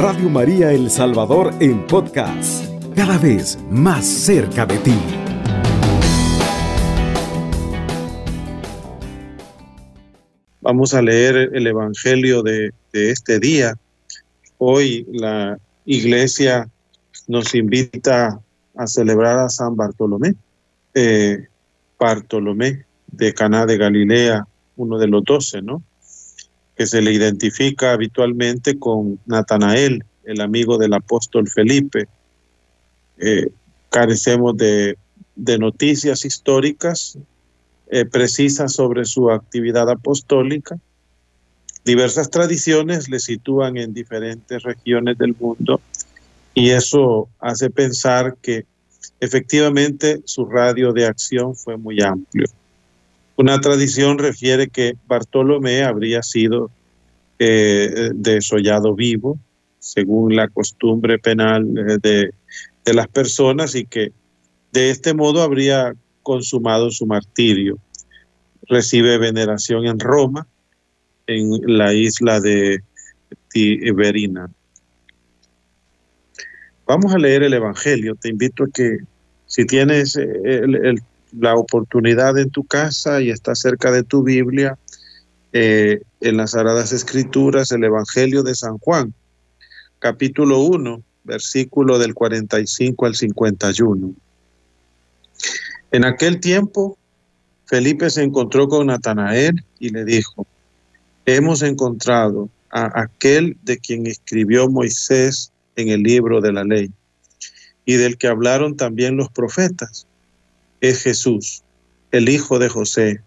[0.00, 4.94] Radio María El Salvador en podcast, cada vez más cerca de ti.
[10.60, 13.74] Vamos a leer el Evangelio de, este día.
[14.58, 16.70] Hoy la iglesia
[17.26, 18.40] nos invita
[18.76, 20.36] a celebrar a San Bartolomé,
[20.94, 21.44] eh,
[21.98, 25.82] Bartolomé de Caná de Galilea, uno de los doce, ¿no?
[26.78, 32.06] que se le identifica habitualmente con Natanael, el amigo del apóstol Felipe.
[33.18, 33.48] Eh,
[33.90, 34.96] carecemos de,
[35.58, 37.18] noticias históricas
[37.90, 40.78] eh, precisas sobre su actividad apostólica.
[41.84, 45.80] Diversas tradiciones le sitúan en diferentes regiones del mundo
[46.54, 48.66] y eso hace pensar que
[49.18, 52.46] efectivamente su radio de acción fue muy amplio.
[53.38, 56.72] Una tradición refiere que Bartolomé habría sido
[57.38, 59.38] eh, desollado vivo,
[59.78, 61.64] según la costumbre penal
[62.02, 62.32] eh,
[62.84, 64.10] de, las personas, y que
[64.72, 67.78] de este modo habría consumado su martirio.
[68.66, 70.48] Recibe veneración en Roma,
[71.28, 72.80] en la isla de
[73.52, 74.50] Tiberina.
[76.88, 78.16] Vamos a leer el Evangelio.
[78.16, 78.98] Te invito a que
[79.46, 81.02] si tienes eh, el, el
[81.36, 84.78] la oportunidad en tu casa y está cerca de tu Biblia,
[85.52, 89.12] eh, en las Sagradas Escrituras, el Evangelio de San Juan,
[89.98, 94.14] capítulo 1, versículo del 45 al 51.
[95.92, 96.98] En aquel tiempo,
[97.66, 100.46] Felipe se encontró con Natanael y le dijo,
[101.26, 106.90] hemos encontrado a aquel de quien escribió Moisés en el libro de la ley
[107.84, 110.06] y del que hablaron también los profetas
[110.80, 111.62] es Jesús,
[112.10, 113.22] el hijo de José,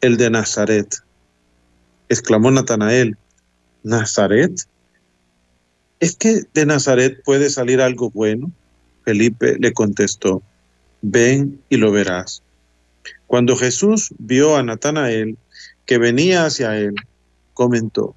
[0.00, 0.96] el de Nazaret.
[2.08, 3.16] Exclamó Natanael,
[3.82, 4.60] ¿Nazaret?
[6.00, 8.50] ¿Es que de Nazaret puede salir algo bueno?
[9.04, 10.42] Felipe le contestó,
[11.02, 12.42] ven y lo verás.
[13.26, 15.36] Cuando Jesús vio a Natanael
[15.86, 16.94] que venía hacia él,
[17.54, 18.14] comentó,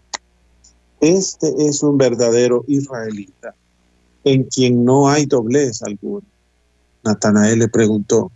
[1.01, 3.55] este es un verdadero israelita,
[4.23, 6.25] en quien no hay doblez alguna.
[7.03, 8.31] Natanael le preguntó,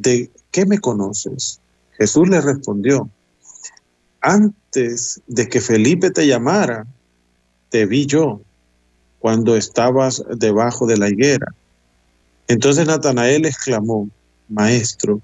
[0.00, 1.60] de ¿qué me conoces?
[1.98, 3.10] Jesús le respondió,
[4.22, 6.86] antes de que Felipe te llamara,
[7.68, 8.40] te vi yo
[9.18, 11.54] cuando estabas debajo de la higuera.
[12.48, 14.08] Entonces Natanael exclamó,
[14.48, 15.20] Maestro,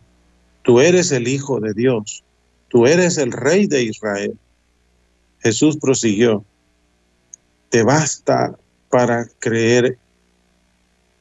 [0.63, 2.23] tú eres el Hijo de Dios,
[2.69, 4.39] tú eres el Rey de Israel.
[5.41, 6.45] Jesús prosiguió,
[7.71, 8.55] te basta
[8.91, 9.99] para creer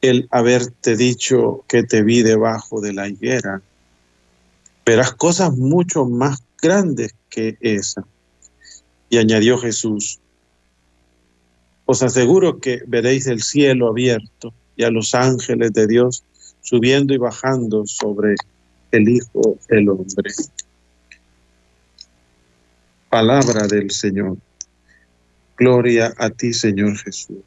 [0.00, 3.62] el haberte dicho que te vi debajo de la higuera.
[4.84, 8.04] Verás cosas mucho más grandes que esa.
[9.08, 10.18] Y añadió Jesús,
[11.86, 16.24] os aseguro que veréis el cielo abierto y a los ángeles de Dios
[16.60, 18.34] subiendo y bajando sobre
[18.90, 20.32] el Hijo del Hombre.
[23.08, 24.36] Palabra del Señor.
[25.56, 27.38] Gloria a ti, Señor Jesús.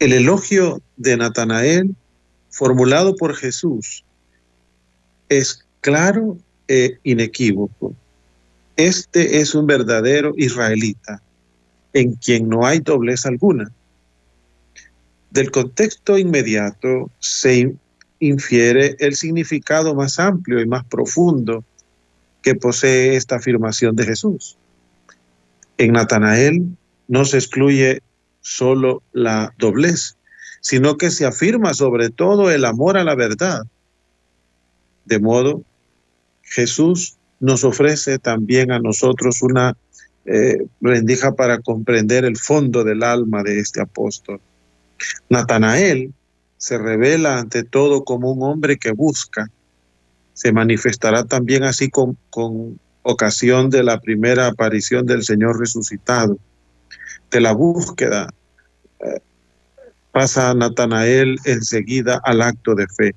[0.00, 1.94] El elogio de Natanael,
[2.48, 4.02] formulado por Jesús,
[5.28, 6.38] es claro
[6.68, 7.94] e inequívoco.
[8.78, 11.20] Este es un verdadero israelita,
[11.92, 13.70] en quien no hay doblez alguna.
[15.32, 17.74] Del contexto inmediato se
[18.20, 21.62] infiere el significado más amplio y más profundo
[22.40, 24.56] que posee esta afirmación de Jesús.
[25.76, 26.68] En Natanael
[27.06, 28.00] no se excluye
[28.40, 30.16] solo la doblez,
[30.60, 33.62] sino que se afirma sobre todo el amor a la verdad.
[35.04, 35.62] De modo,
[36.42, 39.76] Jesús nos ofrece también a nosotros una
[40.26, 44.40] eh, rendija para comprender el fondo del alma de este apóstol.
[45.30, 46.12] Natanael
[46.58, 49.48] se revela ante todo como un hombre que busca.
[50.34, 52.18] Se manifestará también así con
[53.02, 56.38] ocasión de la primera aparición del Señor resucitado
[57.30, 58.28] de la búsqueda,
[59.00, 59.20] eh,
[60.12, 63.14] pasa Natanael enseguida al acto de fe.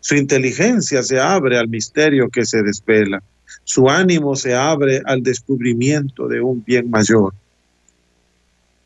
[0.00, 3.22] Su inteligencia se abre al misterio que se desvela.
[3.64, 7.32] Su ánimo se abre al descubrimiento de un bien mayor.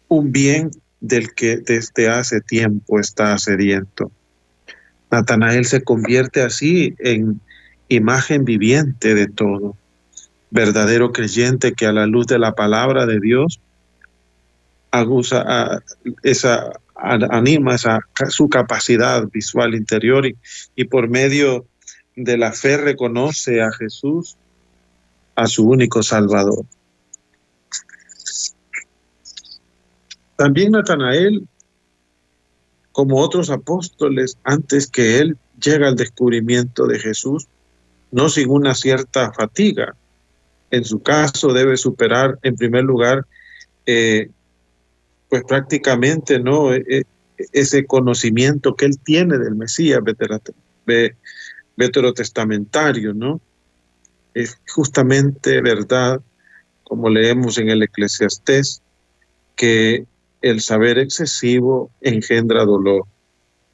[0.06, 0.70] Un bien
[1.00, 4.10] del que desde hace tiempo está sediento.
[5.10, 7.40] Natanael se convierte así en
[7.88, 9.74] imagen viviente de todo,
[10.50, 13.58] verdadero creyente que a la luz de la palabra de Dios
[16.22, 20.24] esa anima esa, su capacidad visual interior
[20.74, 21.66] y, por medio
[22.16, 24.36] de la fe reconoce a Jesús,
[25.36, 26.64] a su único Salvador.
[30.36, 31.46] También Natanael,
[32.92, 37.46] como otros apóstoles antes que él, llega al descubrimiento de Jesús,
[38.12, 39.94] no sin una cierta fatiga.
[40.70, 43.26] En su caso debe superar en primer lugar
[43.86, 44.30] eh,
[45.28, 47.02] pues prácticamente no e, e,
[47.52, 50.00] ese conocimiento que él tiene del Mesías
[51.76, 53.40] veterotestamentario, ¿no?
[54.34, 56.20] Es justamente verdad,
[56.82, 58.82] como leemos en el Eclesiastés,
[59.54, 60.06] que
[60.42, 63.04] el saber excesivo engendra dolor.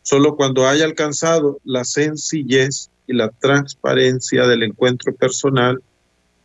[0.03, 5.83] Solo cuando haya alcanzado la sencillez y la transparencia del encuentro personal,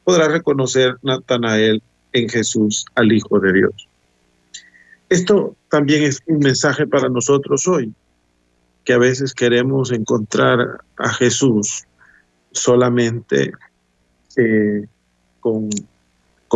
[0.06, 1.82] podrá reconocer Natanael
[2.14, 3.89] en Jesús al Hijo de Dios.
[5.10, 7.94] Esto también es un mensaje para nosotros hoy,
[8.86, 11.86] que a veces queremos encontrar a Jesús
[12.52, 13.52] solamente
[14.38, 14.86] eh,
[15.40, 15.68] con,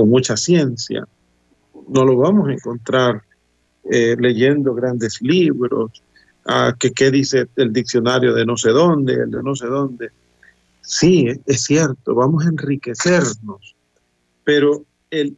[0.05, 1.05] mucha ciencia.
[1.89, 3.23] No lo vamos a encontrar
[3.91, 5.91] eh, leyendo grandes libros,
[6.45, 10.09] a que qué dice el diccionario de no sé dónde, el de no sé dónde.
[10.81, 13.75] Sí, es cierto, vamos a enriquecernos,
[14.43, 15.35] pero el,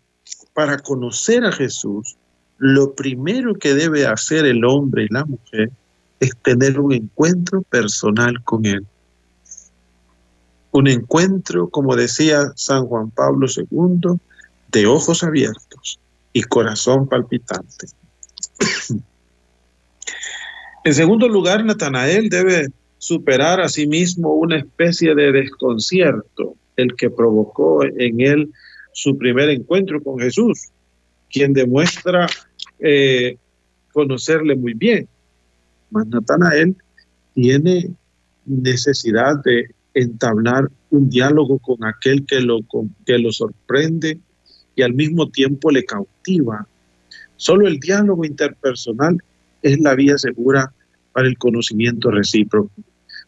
[0.54, 2.18] para conocer a Jesús
[2.58, 5.72] lo primero que debe hacer el hombre y la mujer
[6.20, 8.86] es tener un encuentro personal con Él.
[10.72, 14.18] Un encuentro, como decía San Juan Pablo II,
[14.72, 16.00] de ojos abiertos
[16.34, 17.88] y corazón palpitante.
[20.84, 22.68] en segundo lugar, Natanael debe
[22.98, 28.52] superar a sí mismo una especie de desconcierto, el que provocó en él
[28.92, 30.70] su primer encuentro con Jesús,
[31.30, 32.28] quien demuestra
[32.80, 33.38] eh,
[33.94, 35.08] conocerle muy bien.
[35.90, 36.76] Mas Natanael
[37.34, 37.90] tiene
[38.46, 42.60] necesidad de entablar un diálogo con aquel que lo,
[43.06, 44.20] que lo sorprende
[44.76, 46.68] y al mismo tiempo le cautiva.
[47.38, 49.18] Solo el diálogo interpersonal
[49.62, 50.74] es la vía segura
[51.14, 52.72] para el conocimiento recíproco.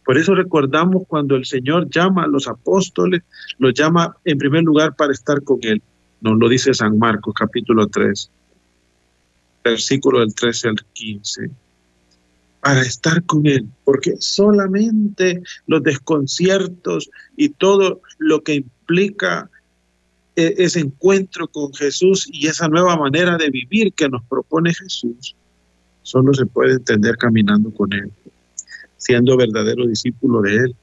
[0.03, 3.23] Por eso recordamos cuando el Señor llama a los apóstoles,
[3.59, 5.81] los llama en primer lugar para estar con Él.
[6.21, 8.29] Nos lo dice San Marcos capítulo 3
[9.69, 11.49] versículo del 13 al 15,
[12.61, 19.49] para estar con Él, porque solamente los desconciertos y todo lo que implica
[20.35, 25.35] e, ese encuentro con Jesús y esa nueva manera de vivir que nos propone Jesús,
[26.03, 28.11] solo se puede entender caminando con Él,
[28.97, 30.75] siendo verdadero discípulo de Él.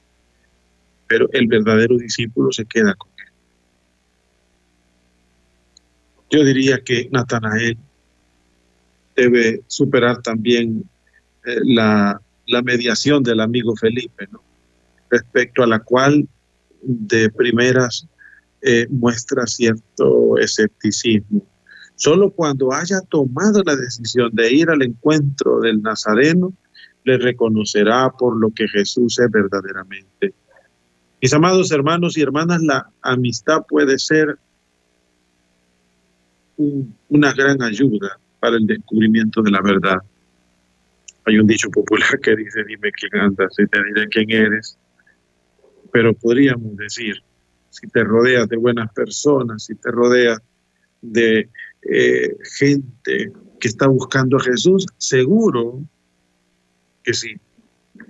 [1.07, 3.33] Pero el verdadero discípulo se queda con Él.
[6.31, 7.77] Yo diría que Natanael
[9.17, 10.85] debe superar también
[11.47, 12.21] eh, la,
[12.63, 14.29] mediación del amigo Felipe,
[15.11, 16.27] respecto a la cual
[16.83, 18.07] de primeras
[18.63, 21.43] eh, muestra cierto escepticismo.
[21.97, 26.53] Solo cuando haya tomado la decisión de ir al encuentro del Nazareno,
[27.05, 30.35] le reconocerá por lo que Jesús es verdaderamente.
[31.23, 34.39] Mis amados hermanos y hermanas, la amistad puede ser
[37.09, 38.19] una gran ayuda
[38.53, 39.97] el descubrimiento de la verdad.
[41.25, 44.77] Hay un dicho popular que dice, dime quién andas y te diré quién eres.
[45.93, 47.17] Pero podríamos decir,
[47.71, 50.39] si te rodeas de buenas personas, si te rodeas
[51.01, 51.49] de
[51.83, 55.81] eh, gente que está buscando a Jesús, seguro
[57.03, 57.37] que sí,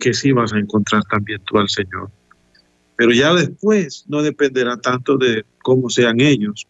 [0.01, 2.11] que sí vas a encontrar también tú al Señor.
[2.97, 6.67] Pero ya después no dependerá tanto de cómo sean ellos,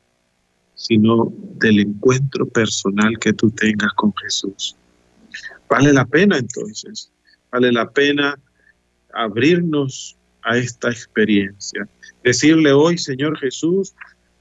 [0.75, 4.77] sino del encuentro personal que tú tengas con Jesús.
[5.69, 7.11] Vale la pena entonces,
[7.51, 8.39] vale la pena
[9.13, 11.89] abrirnos a esta experiencia.
[12.23, 13.95] Decirle hoy, Señor Jesús,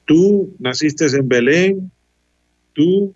[0.04, 1.92] tú naciste en Belén,
[2.74, 3.14] tú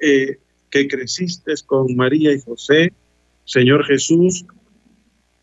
[0.00, 0.38] eh,
[0.70, 2.92] que creciste con María y José,
[3.44, 4.44] Señor Jesús,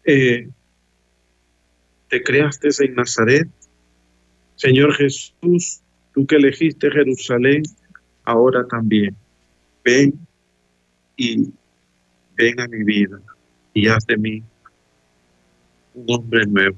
[0.03, 0.50] eh,
[2.10, 3.48] te creaste en Nazaret,
[4.55, 5.81] Señor Jesús,
[6.15, 7.62] Tú que elegiste Jerusalén,
[8.24, 9.13] ahora también.
[9.84, 10.13] Ven
[11.17, 11.51] y
[12.38, 13.19] ven a mi vida
[13.74, 14.41] y haz de mí
[15.93, 16.77] un hombre nuevo,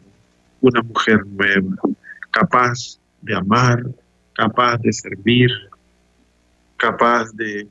[0.62, 1.76] una mujer nueva,
[2.32, 3.84] capaz de amar,
[4.34, 5.50] capaz de servir,
[6.76, 7.68] capaz de,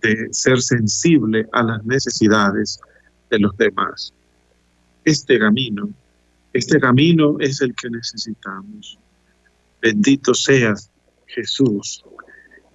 [0.00, 2.80] de ser sensible a las necesidades
[3.30, 4.14] de los demás.
[5.04, 5.90] Este camino,
[6.54, 8.98] este camino es el que necesitamos.
[9.88, 10.90] Bendito seas,
[11.28, 12.04] Jesús.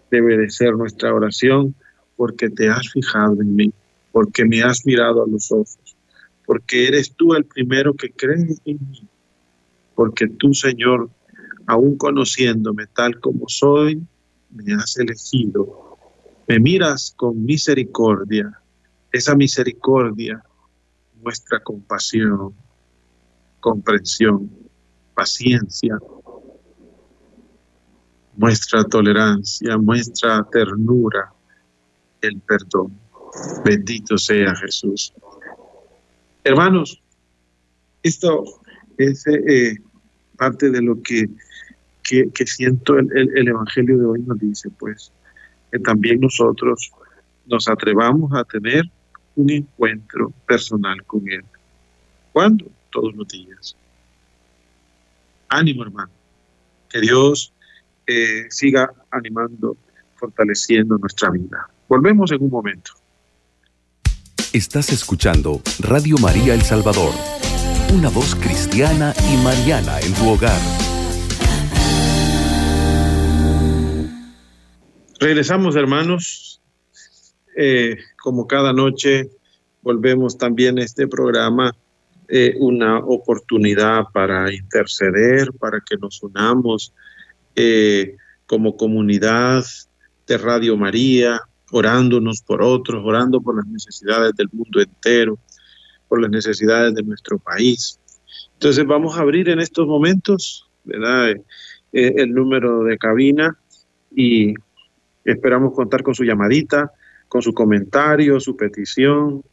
[0.10, 1.76] Debe de ser nuestra oración
[2.16, 3.74] porque te has fijado en mí,
[4.14, 5.98] porque me has mirado a los ojos,
[6.46, 9.10] porque eres tú el primero que crees en mí,
[9.94, 11.10] porque tú, Señor,
[11.68, 14.02] aún conociéndome tal como soy,
[14.50, 15.98] me has elegido.
[16.48, 18.50] Me miras con misericordia,
[19.12, 20.42] esa misericordia
[21.22, 22.54] nuestra compasión,
[23.60, 24.50] comprensión,
[25.14, 25.98] paciencia,
[28.42, 31.32] muestra tolerancia, muestra ternura,
[32.22, 32.98] el perdón.
[33.64, 35.14] Bendito sea Jesús.
[36.44, 37.00] Hermanos,
[38.02, 38.44] esto
[38.98, 39.78] es eh,
[40.38, 41.30] parte de lo que,
[42.02, 45.12] que, siento el, el, el, Evangelio de hoy nos dice, pues,
[45.72, 46.92] que también nosotros
[47.46, 48.86] nos atrevamos a tener
[49.36, 51.44] un encuentro personal con Él.
[52.34, 52.66] ¿Cuándo?
[52.92, 53.76] Todos los días.
[55.48, 56.10] Ánimo, hermano.
[56.90, 57.54] Que Dios
[58.08, 59.78] eh, siga animando,
[60.16, 61.70] fortaleciendo nuestra vida.
[61.88, 62.94] Volvemos en un momento.
[64.54, 67.12] Estás escuchando Radio María El Salvador,
[67.94, 70.60] una voz cristiana y mariana en tu hogar.
[75.20, 76.60] Regresamos hermanos,
[77.56, 79.30] eh, como cada noche
[79.84, 81.74] volvemos también a este programa
[82.28, 86.94] eh, una oportunidad para interceder, para que nos unamos
[87.56, 88.16] eh,
[88.46, 89.64] como comunidad
[90.28, 91.40] de Radio María,
[91.72, 95.38] orándonos por otros, orando por las necesidades del mundo entero,
[96.10, 97.98] por las necesidades de nuestro país.
[98.54, 101.32] Entonces vamos a abrir en estos momentos ¿verdad?
[101.32, 101.36] Eh,
[101.94, 103.58] eh, el número de cabina
[104.14, 104.54] y
[105.24, 106.92] esperamos contar con su llamadita,
[107.30, 109.44] con su comentario, su petición,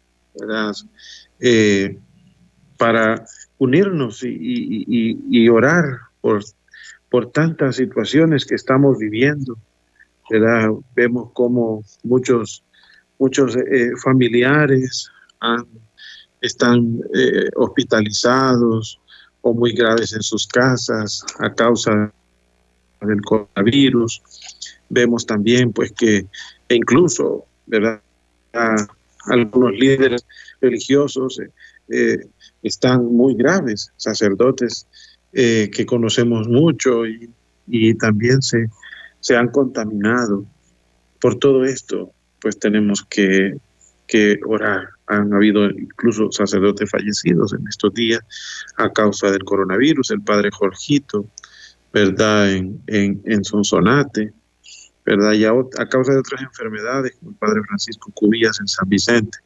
[2.79, 3.25] para
[3.59, 5.85] unirnos y, y orar
[6.21, 6.43] por
[7.11, 9.59] por tantas situaciones que estamos viviendo.
[10.31, 10.69] ¿verdad?
[10.95, 12.63] Vemos como muchos,
[13.19, 15.11] muchos eh, eh, familiares
[16.41, 19.01] están eh, hospitalizados
[19.41, 22.13] o muy graves en sus casas a causa
[23.01, 24.23] del coronavirus.
[24.89, 26.27] Vemos también pues que
[26.69, 28.03] e incluso ¿verdad?
[29.25, 30.27] algunos líderes
[30.61, 31.39] religiosos
[32.71, 34.87] están muy graves, sacerdotes
[35.33, 37.31] eh, que conocemos mucho y,
[37.99, 38.69] también se,
[39.21, 40.47] se, han contaminado.
[41.21, 43.57] Por todo esto, pues tenemos que,
[44.07, 44.89] que orar.
[45.07, 48.21] Han habido incluso sacerdotes fallecidos en estos días
[48.79, 50.13] a causa del coronavirus.
[50.13, 51.27] El padre Jorgito,
[51.93, 52.51] ¿verdad?
[52.53, 52.83] En,
[53.45, 54.33] Sonsonate,
[55.05, 55.33] ¿verdad?
[55.35, 55.51] Y a,
[55.91, 59.39] causa de otras enfermedades, como el padre Francisco Cubillas en San Vicente.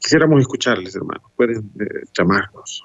[0.00, 1.22] Quisiéramos escucharles, hermano.
[1.36, 2.84] Pueden eh, llamarnos.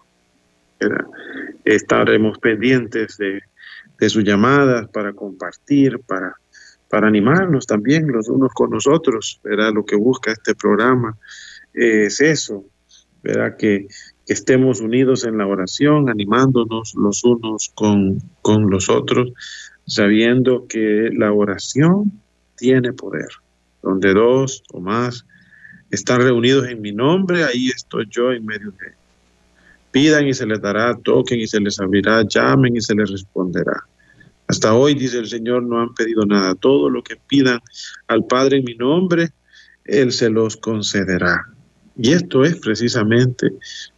[1.66, 3.42] Estaremos pendientes de,
[4.10, 6.36] sus llamadas para compartir, para,
[6.92, 9.40] animarnos también los unos con los otros.
[9.44, 11.18] lo que busca este programa
[11.74, 12.66] es eso.
[13.58, 13.88] que,
[14.26, 19.34] estemos unidos en la oración, animándonos los unos con, con los otros,
[19.86, 22.22] sabiendo que la oración
[22.56, 23.28] tiene poder.
[23.82, 25.26] Donde dos o más
[25.92, 29.03] están reunidos en mi nombre, ahí estoy yo en medio de ellos.
[29.94, 33.74] Pidan y se les dará, toquen y se les abrirá, llamen y se les responderá.
[34.48, 36.56] Hasta hoy, dice el Señor, no han pedido nada.
[36.56, 37.60] Todo lo que pidan
[38.08, 39.30] al Padre en mi nombre,
[39.86, 41.46] Él se los concederá.
[41.96, 43.52] Y esto es precisamente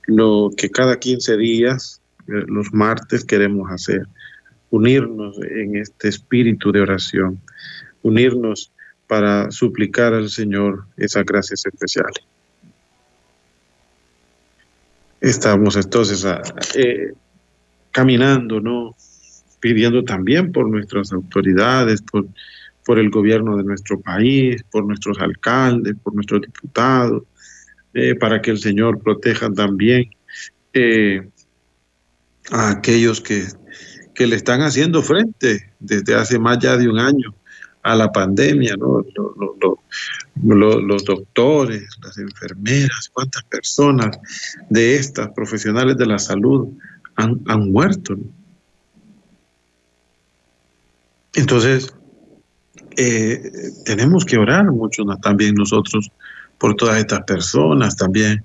[0.06, 4.02] lo que cada 15 días, eh, los martes, queremos hacer.
[4.72, 7.40] Unirnos en este espíritu de oración.
[8.02, 8.70] Unirnos
[9.08, 12.16] para suplicar al Señor esas gracias especiales.
[15.22, 16.42] Estamos entonces ah,
[16.76, 17.14] eh,
[17.92, 18.96] caminando, ¿no?
[19.60, 22.26] Pidiendo también por nuestras autoridades, por,
[22.86, 27.24] por el gobierno de nuestro país, por nuestros alcaldes, por nuestros diputados,
[27.94, 30.10] eh, para que el Señor proteja también
[30.74, 31.28] eh,
[32.52, 33.46] a aquellos que,
[34.14, 37.34] que, le están haciendo frente desde hace más ya de un año
[37.86, 39.06] a la pandemia, los
[41.06, 44.18] doctores, las enfermeras, cuántas personas
[44.72, 46.70] de estas profesionales de la salud
[47.16, 47.40] han,
[47.72, 48.18] muerto.
[51.36, 51.94] Entonces,
[52.98, 53.40] eh,
[53.86, 56.10] tenemos que orar mucho también nosotros
[56.58, 58.44] por todas estas personas, también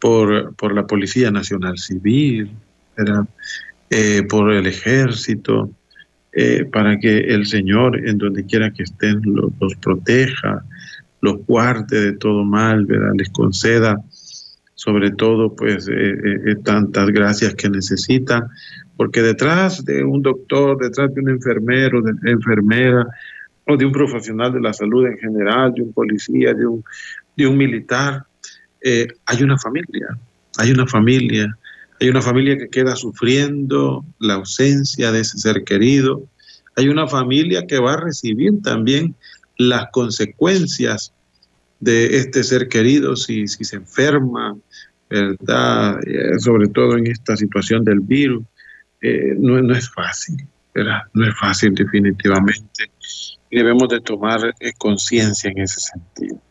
[0.00, 2.50] por, la Policía Nacional Civil,
[3.88, 5.70] eh, por el ejército,
[6.34, 10.64] eh, para que el Señor, en donde quiera que estén, los, proteja,
[11.20, 13.12] los guarde de todo mal, ¿verdad?
[13.16, 13.96] Les conceda
[14.74, 18.48] sobre todo pues eh, eh, tantas gracias que necesita,
[18.96, 23.06] porque detrás de un doctor, detrás de un enfermero, de una enfermera,
[23.68, 26.64] o de un profesional de la salud en general, de un policía, de
[27.34, 28.24] de un militar,
[29.24, 30.08] hay una familia,
[30.58, 31.56] hay una familia,
[32.02, 36.28] hay una familia que queda sufriendo la ausencia de ese ser querido.
[36.74, 39.14] Hay una familia que va a recibir también
[39.56, 41.12] las consecuencias
[41.78, 44.56] de este ser querido si, se enferma,
[45.08, 46.00] ¿verdad?
[46.04, 48.42] Eh, sobre todo en esta situación del virus.
[49.00, 50.38] Eh, no, es fácil,
[50.74, 51.02] ¿verdad?
[51.12, 52.90] No es fácil definitivamente.
[53.48, 56.42] debemos de tomar eh, conciencia en ese sentido.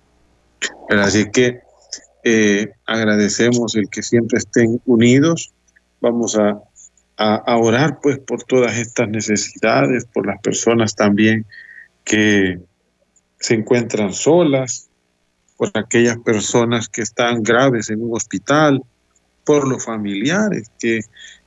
[0.88, 1.60] pero Así que
[2.24, 5.52] eh, agradecemos el que siempre estén unidos.
[6.02, 6.60] Vamos a,
[7.18, 11.46] a, orar pues por todas estas necesidades, por las personas también
[12.04, 12.60] que
[13.40, 14.90] se encuentran solas,
[15.58, 18.82] por aquellas personas que están graves en un hospital,
[19.46, 21.02] por los familiares que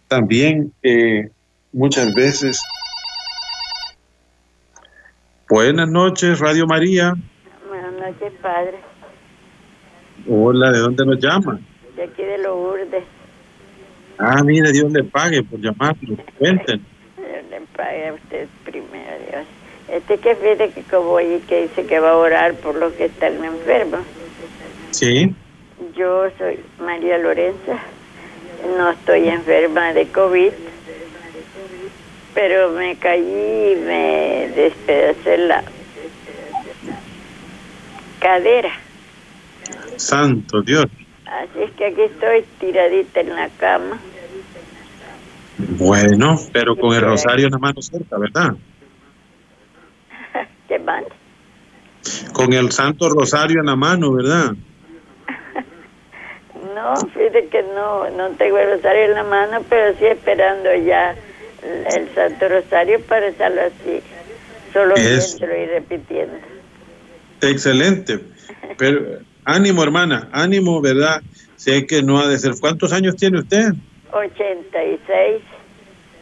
[0.09, 1.31] también eh,
[1.73, 2.61] muchas veces...
[5.49, 7.15] Buenas noches, Radio María.
[7.69, 8.79] Buenas noches, Padre.
[10.27, 11.61] Hola, ¿de dónde nos llama?
[11.97, 13.05] De aquí de Lourdes.
[14.19, 16.17] Ah, mire, Dios le pague por llamarlo.
[16.39, 16.81] Cuéntenos.
[17.17, 19.45] Dios le pague a usted primero, Dios.
[19.91, 23.07] Este que fíjate que como y que dice que va a orar por los que
[23.07, 24.01] están enfermos.
[24.93, 25.35] Sí.
[25.95, 27.79] Yo soy María Lorenza.
[28.79, 30.53] No estoy enferma de COVID,
[32.33, 35.63] pero me caí y me despedacé la
[38.21, 38.71] cadera.
[39.99, 40.87] Santo Dios.
[41.27, 43.99] Así es que aquí estoy tiradita en la cama.
[45.59, 48.55] Bueno, pero con el rosario en la mano cerca, ¿verdad?
[50.69, 51.05] ¿Qué mal.
[52.33, 54.55] Con el Santo Rosario en la mano, ¿verdad?
[56.75, 61.15] No, fíjate que no, no tengo el rosario en la mano, pero sí esperando ya
[61.91, 64.01] el Santo Rosario para estarlo así,
[64.73, 66.37] solo dentro y repitiendo.
[67.43, 68.21] Excelente,
[68.77, 69.01] pero
[69.45, 71.23] Ánimo, hermana, ánimo, ¿verdad?
[71.57, 72.55] Sé que no ha de ser.
[72.61, 73.73] ¿Cuántos años tiene usted?
[74.13, 75.43] 86.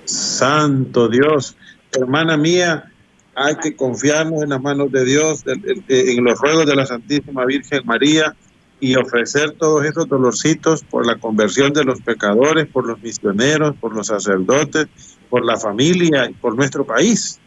[0.04, 1.56] Santo Dios,
[1.92, 2.90] hermana mía,
[3.36, 5.80] hay que confiarnos en las manos de Dios, eh,
[6.16, 8.34] en los ruegos de la Santísima Virgen María
[8.80, 13.94] y ofrecer todos esos dolorcitos por la conversión de los pecadores, por los misioneros, por
[13.94, 14.88] los sacerdotes,
[15.30, 17.38] por la familia y por nuestro país.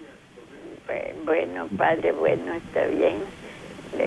[1.26, 3.16] Bueno, padre, bueno, está bien.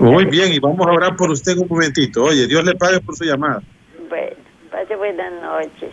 [0.01, 2.25] Muy bien, y vamos a orar por usted un momentito.
[2.25, 3.63] Oye, Dios le pague por su llamada.
[4.09, 4.37] Bueno,
[4.71, 5.91] pase buenas noches.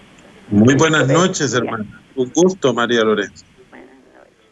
[0.49, 2.03] Muy buenas noches, hermana.
[2.15, 3.45] Un gusto, María Lorenzo.
[3.71, 4.45] Buenas noches.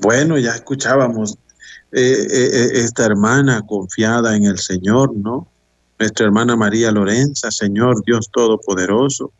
[0.00, 1.38] Bueno, ya escuchábamos
[1.92, 5.46] eh, eh, eh, esta hermana confiada en el Señor, ¿no?
[6.00, 9.32] Nuestra hermana María Lorenza, Señor Dios Todopoderoso,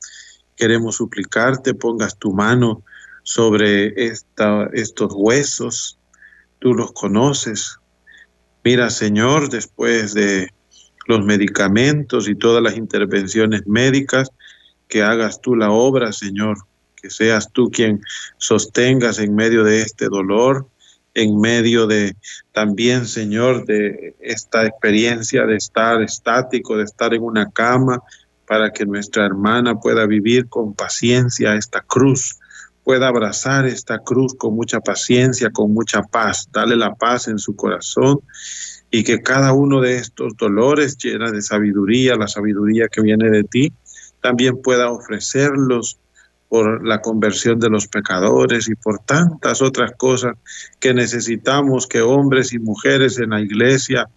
[0.57, 2.83] queremos suplicarte, pongas tu mano
[3.25, 5.99] sobre esta, estos huesos,
[6.63, 7.79] tú los conoces.
[8.63, 10.49] Mira, Señor, después de
[11.09, 14.29] los medicamentos y todas las intervenciones médicas,
[14.87, 16.59] que hagas tú la obra, Señor,
[16.95, 18.01] que seas tú quien
[18.39, 20.69] sostengas en medio de este dolor,
[21.15, 22.15] en medio de
[22.53, 28.01] también, Señor, de esta experiencia de estar estático, de estar en una cama,
[28.47, 32.39] para que nuestra hermana pueda vivir con paciencia esta cruz
[32.85, 37.55] pueda abrazar esta cruz con mucha paciencia, con mucha paz, dale la paz en su
[37.55, 38.21] corazón
[38.91, 43.45] y que cada uno de estos dolores llena de sabiduría, la sabiduría que viene de
[43.45, 43.73] ti,
[44.21, 45.99] también pueda ofrecerlos
[46.49, 50.35] por la conversión de los pecadores y por tantas otras cosas
[50.81, 54.09] que necesitamos que hombres y mujeres en la iglesia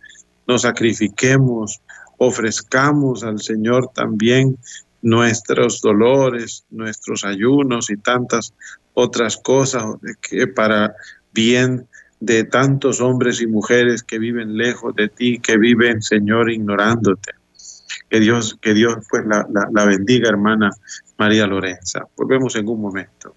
[0.45, 1.79] nos sacrifiquemos,
[2.17, 4.57] ofrezcamos al Señor también
[5.05, 8.53] nuestros dolores, nuestros ayunos y tantas
[8.95, 9.85] otras cosas
[10.27, 10.95] que para
[11.33, 11.87] bien
[12.19, 17.33] de tantos hombres y mujeres que viven lejos de ti, que viven, Señor, ignorándote.
[18.09, 20.71] Que Dios, que Dios pues la, la bendiga, hermana
[21.19, 22.01] María Lorenza.
[22.17, 23.35] Volvemos en un momento.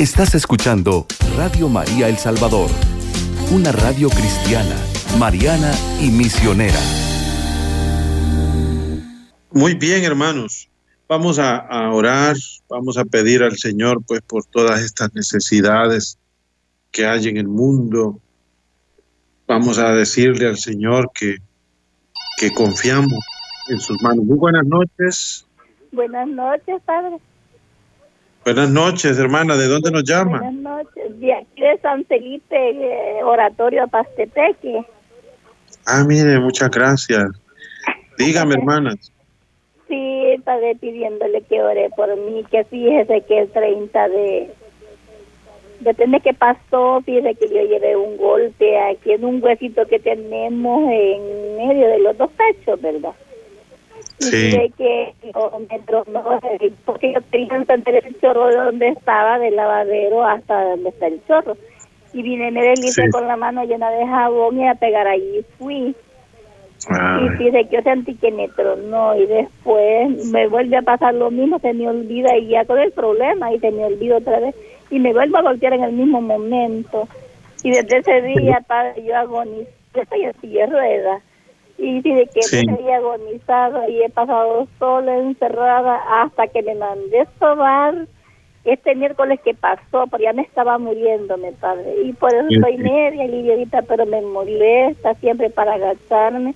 [0.00, 2.70] Estás escuchando Radio María El Salvador,
[3.52, 4.74] una radio cristiana,
[5.18, 6.80] mariana y misionera
[9.54, 10.70] muy bien, hermanos.
[11.06, 12.36] Vamos a, orar,
[12.70, 16.18] vamos a pedir al Señor, pues, por todas estas necesidades
[16.90, 18.18] que hay en el mundo.
[19.46, 21.36] Vamos a decirle al Señor que,
[22.38, 23.12] que confiamos
[23.68, 24.24] en sus manos.
[24.24, 25.46] Muy buenas noches.
[25.92, 27.18] Buenas noches, Padre.
[28.46, 29.54] Buenas noches, hermana.
[29.56, 30.38] ¿De dónde nos llama?
[30.40, 31.20] Buenas noches.
[31.20, 34.86] De aquí de San Felipe, eh, Oratorio Oratorio Pastepeque.
[35.86, 37.30] Ah, mire, muchas gracias.
[38.16, 39.12] Dígame, hermanas
[39.92, 44.50] sí padre, pidiéndole que ore por mí, que fíjese que el 30 de
[45.80, 50.84] depende qué pasó, fíjese que yo llevé un golpe aquí en un huesito que tenemos
[50.90, 53.12] en medio de los dos pechos, ¿verdad?
[54.18, 54.52] Sí.
[54.78, 55.12] que
[55.68, 56.38] me tronó,
[56.84, 61.56] porque yo tenía entender el chorro donde estaba, del lavadero hasta donde está el chorro.
[62.14, 62.74] Y vine, me
[63.10, 65.94] con la mano llena de jabón y a pegar allí fui.
[67.38, 71.58] Y dice, que yo sentí que me y después me vuelve a pasar lo mismo,
[71.58, 74.54] se me olvida y ya con el problema y se me olvida otra vez
[74.90, 77.08] y me vuelvo a golpear en el mismo momento.
[77.62, 81.04] Y desde ese día, padre, yo agonizo, yo estoy en silla de
[81.78, 82.66] Y dice que sí.
[82.92, 88.06] agonizado y he pasado sola, encerrada, hasta que me mandé sobar
[88.64, 91.94] este miércoles que pasó, porque ya me estaba muriéndome padre.
[92.04, 96.54] Y por eso soy estoy media y pero me molesta siempre para agacharme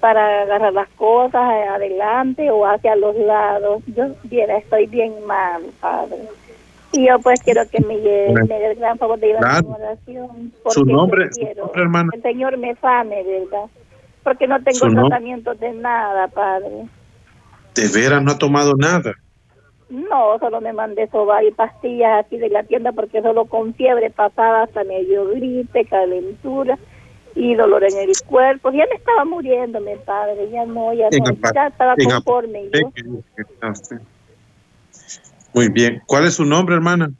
[0.00, 3.82] para agarrar las cosas eh, adelante o hacia los lados.
[3.94, 6.16] Yo viera, estoy bien mal, Padre.
[6.92, 10.52] Y yo pues quiero que me, dé el gran favor de ir a la oración.
[10.68, 11.28] su nombre,
[11.74, 12.10] hermano.
[12.14, 13.66] El Señor me sane, ¿verdad?
[14.24, 16.88] Porque no tengo tratamiento de nada, Padre.
[17.76, 19.14] ¿De veras no ha tomado nada?
[19.88, 24.10] No, solo me mandé soba y pastillas aquí de la tienda porque solo con fiebre
[24.10, 26.78] pasada hasta medio gripe, calentura
[27.34, 28.70] y dolor en el cuerpo.
[28.70, 32.64] Ya me estaba muriendo, mi padre, ya no, ya estaba conforme.
[35.54, 36.00] Muy bien.
[36.06, 37.10] ¿Cuál es su nombre, hermana?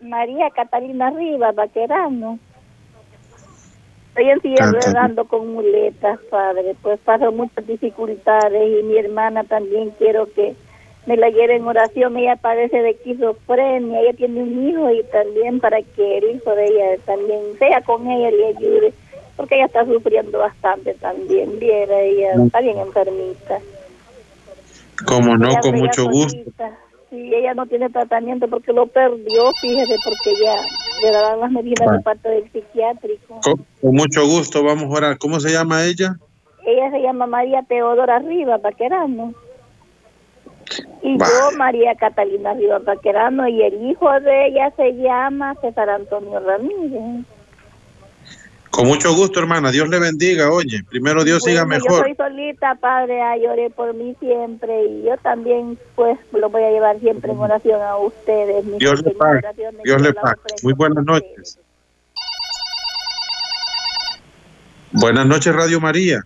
[0.00, 2.38] María Catalina Rivas, vaquerano.
[4.08, 6.76] Estoy en silla con muletas, padre.
[6.82, 10.54] Pues paso muchas dificultades y mi hermana también quiero que
[11.06, 12.16] me la lleve en oración.
[12.16, 16.64] Ella padece de esquizofrenia, ella tiene un hijo y también para que el hijo de
[16.66, 18.92] ella también sea con ella y ayude
[19.42, 23.58] porque ella está sufriendo bastante también, viera, ella está bien enfermita.
[25.04, 26.44] Como no, con mucho gusto.
[27.10, 30.54] Sí, ella no tiene tratamiento porque lo perdió, fíjese, porque ya
[31.02, 33.40] le daban las medidas de parte del psiquiátrico.
[33.42, 35.18] Con, mucho gusto, vamos a orar.
[35.18, 36.14] ¿Cómo se llama ella?
[36.64, 39.32] Ella se llama María Teodora Rivas Paquerano.
[41.02, 46.38] Y yo, María Catalina Rivas Paquerano, y el hijo de ella se llama César Antonio
[46.38, 47.26] Ramírez.
[48.72, 49.70] Con mucho gusto, hermana.
[49.70, 50.50] Dios le bendiga.
[50.50, 51.90] Oye, primero Dios siga mejor.
[51.90, 53.20] Yo soy solita, padre.
[53.20, 57.38] Ah, lloré por mí siempre y yo también, pues, lo voy a llevar siempre en
[57.38, 58.64] oración a ustedes.
[58.78, 59.40] Dios le pague.
[59.84, 60.38] Dios le pague.
[60.62, 61.58] Muy buenas noches.
[64.92, 66.22] Buenas noches, Radio María.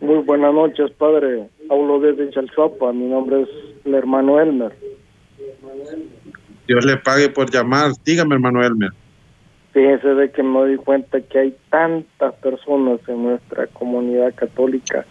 [0.00, 1.44] Muy buenas noches, padre.
[1.70, 2.92] Hablo desde Chalchapa.
[2.92, 3.48] Mi nombre es
[3.84, 4.74] el hermano Elmer.
[6.66, 7.92] Dios le pague por llamar.
[8.04, 8.90] Dígame, hermano Elmer.
[9.78, 15.06] Fíjense de que me doy cuenta que hay tantas personas en nuestra comunidad católica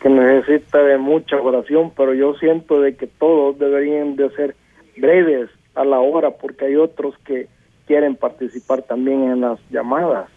[0.00, 4.56] que necesita de mucha oración, pero yo siento de que todos deberían de ser
[4.96, 7.48] breves a la hora, porque hay otros que
[7.86, 10.30] quieren participar también en las llamadas.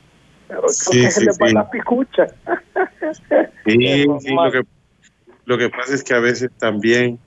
[0.50, 1.54] Pero sí, sí, se sí.
[1.54, 2.28] la picucha.
[3.68, 4.04] sí,
[5.46, 7.20] lo que pasa es que a veces también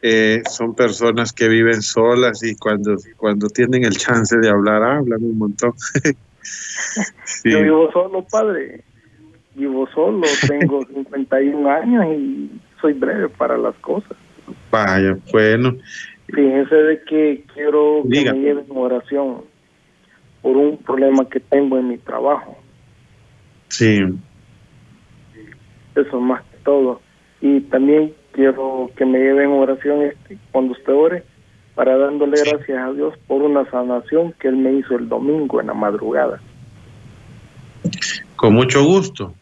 [0.00, 4.96] eh, son personas que viven solas y cuando, cuando tienen el chance de hablar, ah,
[4.98, 5.72] hablan un montón.
[7.44, 8.80] Yo vivo solo, padre.
[9.54, 14.16] Vivo solo, tengo 51 años y soy breve para las cosas.
[14.70, 15.74] Vaya, bueno.
[16.32, 19.42] Fíjense de que quiero que me lleven oración
[20.42, 22.56] por un problema que tengo en mi trabajo.
[23.68, 23.98] Sí.
[25.96, 27.00] Eso más que todo.
[27.40, 31.24] Y también quiero que me lleven oración este, cuando usted ore
[31.74, 35.68] para dándole gracias a Dios por una sanación que Él me hizo el domingo en
[35.68, 36.40] la madrugada.
[38.36, 39.32] Con mucho gusto.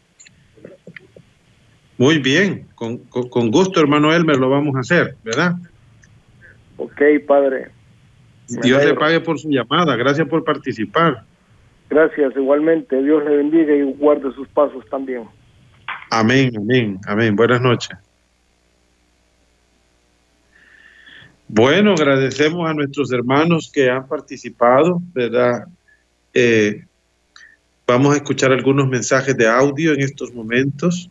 [1.97, 3.01] Muy bien, con,
[3.49, 5.55] gusto, hermano Elmer, lo vamos a hacer, ¿verdad?
[6.77, 7.69] Ok, padre.
[8.47, 11.23] Dios le pague por su llamada, gracias por participar.
[11.89, 13.01] Gracias, igualmente.
[13.01, 15.23] Dios le bendiga y guarde sus pasos también.
[16.11, 17.35] Amén, amén, amén.
[17.35, 17.97] Buenas noches.
[21.49, 25.65] Bueno, agradecemos a nuestros hermanos que han participado, ¿verdad?
[26.33, 26.83] Eh,
[27.87, 31.09] vamos a escuchar algunos mensajes de audio en estos momentos.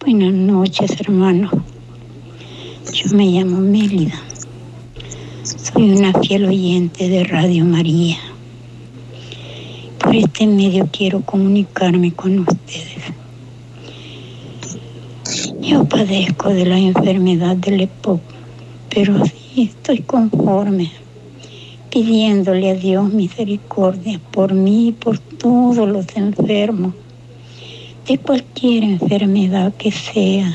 [0.00, 1.50] Buenas noches, hermano.
[2.94, 4.14] Yo me llamo Mélida.
[5.42, 8.16] Soy una fiel oyente de Radio María.
[10.02, 13.04] Por este medio quiero comunicarme con ustedes
[15.64, 18.20] yo padezco de la enfermedad del EPOC,
[18.94, 20.90] pero sí estoy conforme,
[21.90, 26.92] pidiéndole a Dios misericordia por mí y por todos los enfermos,
[28.06, 30.54] de cualquier enfermedad que sea.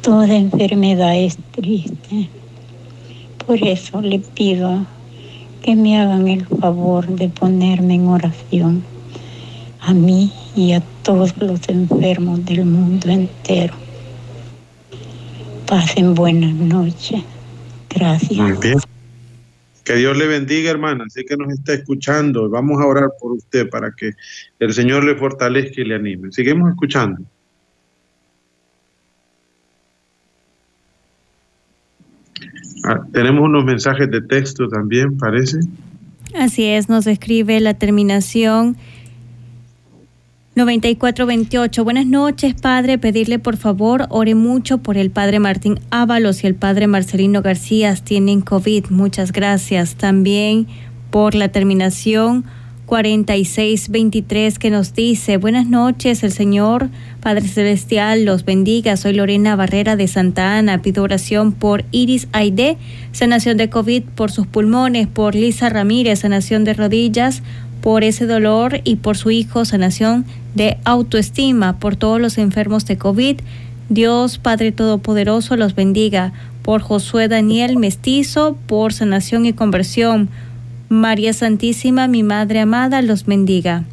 [0.00, 2.28] Toda enfermedad es triste.
[3.44, 4.86] Por eso le pido
[5.62, 8.84] que me hagan el favor de ponerme en oración
[9.82, 13.74] a mí y a todos los enfermos del mundo entero.
[15.66, 17.22] Pasen buenas noches.
[17.88, 18.60] Gracias.
[18.60, 18.78] bien.
[19.84, 21.04] Que Dios le bendiga, hermana.
[21.06, 22.48] Así que nos está escuchando.
[22.50, 24.12] Vamos a orar por usted para que
[24.58, 26.30] el Señor le fortalezca y le anime.
[26.32, 27.22] Seguimos escuchando.
[32.84, 35.58] Ah, tenemos unos mensajes de texto también, parece.
[36.34, 38.76] Así es, nos escribe la terminación
[40.56, 41.84] 9428.
[41.84, 42.98] Buenas noches, padre.
[42.98, 47.94] Pedirle por favor, ore mucho por el padre Martín Ábalos y el padre Marcelino García.
[47.94, 48.86] Tienen COVID.
[48.90, 49.94] Muchas gracias.
[49.94, 50.66] También
[51.12, 52.44] por la terminación
[52.86, 56.88] 4623 que nos dice, buenas noches, el Señor
[57.20, 62.78] Padre Celestial los bendiga, soy Lorena Barrera de Santa Ana, pido oración por Iris Aide,
[63.12, 67.42] sanación de COVID por sus pulmones, por Lisa Ramírez, sanación de rodillas,
[67.80, 72.98] por ese dolor y por su hijo sanación de autoestima por todos los enfermos de
[72.98, 73.38] COVID.
[73.88, 80.28] Dios Padre Todopoderoso los bendiga por Josué Daniel Mestizo, por sanación y conversión.
[80.88, 83.84] María Santísima, mi Madre amada, los bendiga.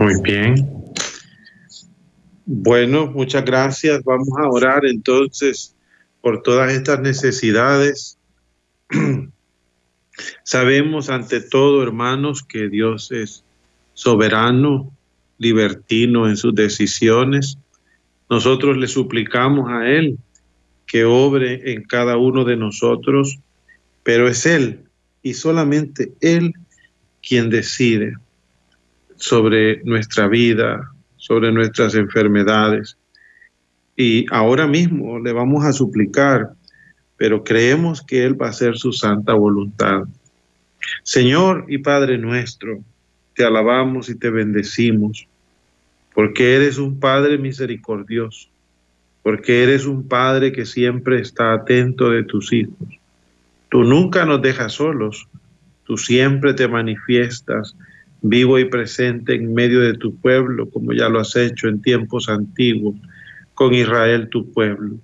[0.00, 0.54] Muy bien.
[2.46, 4.02] Bueno, muchas gracias.
[4.04, 5.74] Vamos a orar entonces
[6.20, 8.18] por todas estas necesidades.
[10.42, 13.44] Sabemos ante todo, hermanos, que Dios es
[13.94, 14.92] soberano,
[15.38, 17.58] libertino en sus decisiones.
[18.30, 20.18] Nosotros le suplicamos a Él
[20.86, 23.38] que obre en cada uno de nosotros,
[24.02, 24.84] pero es Él
[25.22, 26.52] y solamente Él
[27.26, 28.14] quien decide
[29.16, 32.96] sobre nuestra vida, sobre nuestras enfermedades.
[33.96, 36.52] Y ahora mismo le vamos a suplicar
[37.24, 40.02] pero creemos que Él va a hacer su santa voluntad.
[41.04, 42.80] Señor y Padre nuestro,
[43.34, 45.26] te alabamos y te bendecimos,
[46.14, 48.50] porque eres un Padre misericordioso,
[49.22, 52.88] porque eres un Padre que siempre está atento de tus hijos.
[53.70, 55.26] Tú nunca nos dejas solos,
[55.86, 57.74] tú siempre te manifiestas
[58.20, 62.28] vivo y presente en medio de tu pueblo, como ya lo has hecho en tiempos
[62.28, 62.96] antiguos
[63.54, 64.96] con Israel tu pueblo.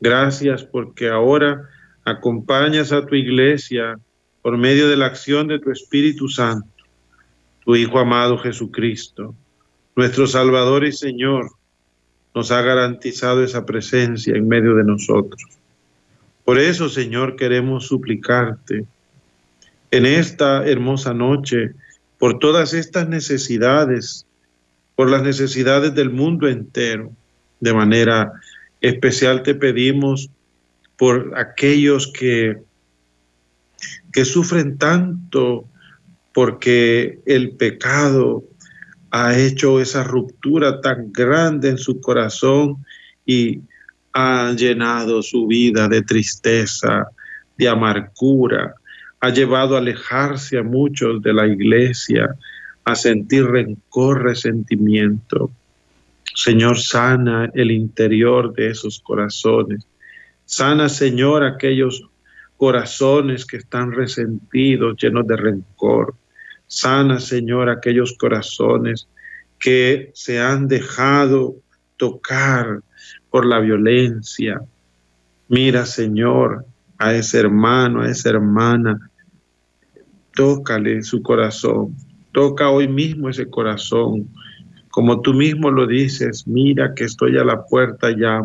[0.00, 1.70] Gracias porque ahora
[2.04, 3.98] acompañas a tu iglesia
[4.42, 6.68] por medio de la acción de tu Espíritu Santo,
[7.64, 9.34] tu Hijo amado Jesucristo,
[9.96, 11.50] nuestro Salvador y Señor,
[12.34, 15.42] nos ha garantizado esa presencia en medio de nosotros.
[16.44, 18.84] Por eso, Señor, queremos suplicarte
[19.90, 21.72] en esta hermosa noche
[22.18, 24.26] por todas estas necesidades,
[24.94, 27.10] por las necesidades del mundo entero,
[27.60, 28.32] de manera
[28.88, 30.30] especial te pedimos
[30.96, 32.58] por aquellos que,
[34.12, 35.64] que sufren tanto
[36.32, 38.44] porque el pecado
[39.10, 42.84] ha hecho esa ruptura tan grande en su corazón
[43.24, 43.60] y
[44.12, 47.08] ha llenado su vida de tristeza,
[47.58, 48.74] de amargura,
[49.20, 52.28] ha llevado a alejarse a muchos de la iglesia,
[52.84, 55.50] a sentir rencor, resentimiento.
[56.36, 59.88] Señor, sana el interior de esos corazones.
[60.44, 62.10] Sana, Señor, aquellos
[62.58, 66.14] corazones que están resentidos, llenos de rencor.
[66.66, 69.08] Sana, Señor, aquellos corazones
[69.58, 71.56] que se han dejado
[71.96, 72.80] tocar
[73.30, 74.60] por la violencia.
[75.48, 76.66] Mira, Señor,
[76.98, 79.10] a ese hermano, a esa hermana,
[80.34, 81.94] tócale su corazón,
[82.30, 84.28] toca hoy mismo ese corazón,
[84.96, 88.40] como tú mismo lo dices, mira que estoy a la puerta ya.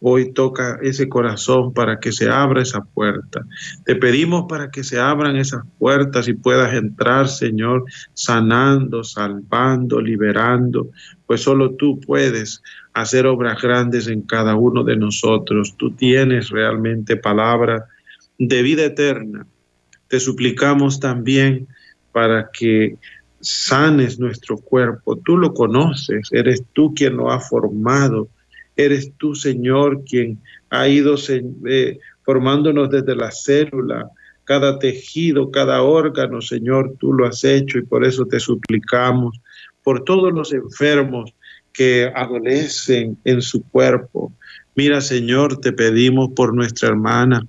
[0.00, 3.44] Hoy toca ese corazón para que se abra esa puerta.
[3.84, 10.88] Te pedimos para que se abran esas puertas y puedas entrar, Señor, sanando, salvando, liberando,
[11.26, 12.62] pues solo tú puedes
[12.94, 15.76] hacer obras grandes en cada uno de nosotros.
[15.76, 17.84] Tú tienes realmente palabra
[18.38, 19.46] de vida eterna.
[20.08, 21.68] Te suplicamos también
[22.12, 22.96] para que
[23.40, 25.16] sanes nuestro cuerpo.
[25.16, 28.28] Tú lo conoces, eres tú quien lo ha formado,
[28.76, 30.38] eres tú, Señor, quien
[30.70, 31.16] ha ido
[31.68, 34.08] eh, formándonos desde la célula,
[34.44, 39.40] cada tejido, cada órgano, Señor, tú lo has hecho y por eso te suplicamos,
[39.82, 41.32] por todos los enfermos
[41.72, 44.32] que adolecen en su cuerpo.
[44.74, 47.46] Mira, Señor, te pedimos por nuestra hermana